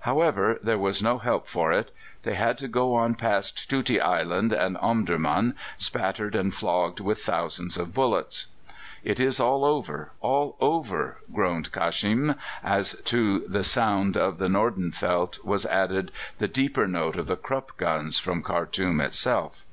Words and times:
However, 0.00 0.58
there 0.60 0.76
was 0.76 1.04
no 1.04 1.18
help 1.18 1.46
for 1.46 1.70
it; 1.72 1.92
they 2.24 2.34
had 2.34 2.58
to 2.58 2.66
go 2.66 2.96
on 2.96 3.14
past 3.14 3.70
Tuti 3.70 4.00
Island 4.00 4.52
and 4.52 4.76
Omdurman, 4.78 5.54
spattered 5.76 6.34
and 6.34 6.52
flogged 6.52 6.98
with 6.98 7.22
thousands 7.22 7.76
of 7.76 7.94
bullets. 7.94 8.48
"It 9.04 9.20
is 9.20 9.38
all 9.38 9.64
over 9.64 10.10
all 10.20 10.56
over!" 10.58 11.18
groaned 11.32 11.70
Khashm, 11.70 12.34
as 12.64 13.00
to 13.04 13.46
the 13.46 13.62
sound 13.62 14.16
of 14.16 14.38
the 14.38 14.48
Nordenfeldt 14.48 15.44
was 15.44 15.64
added 15.66 16.10
the 16.40 16.48
deeper 16.48 16.88
note 16.88 17.14
of 17.14 17.28
the 17.28 17.36
Krupp 17.36 17.76
guns 17.76 18.18
from 18.18 18.42
Khartoum 18.42 19.00
itself. 19.00 19.64